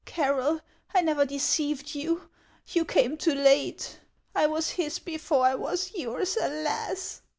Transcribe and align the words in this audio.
Carroll, 0.03 0.61
I 0.95 1.01
never 1.03 1.27
deceived 1.27 1.93
you; 1.93 2.27
you 2.65 2.85
came 2.85 3.17
too 3.17 3.35
late. 3.35 3.99
I 4.33 4.47
was 4.47 4.71
his 4.71 4.97
before 4.97 5.45
I 5.45 5.53
was 5.53 5.91
yours, 5.93 6.35
alas 6.41 7.21